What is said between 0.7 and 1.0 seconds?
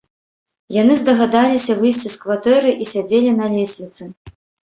Яны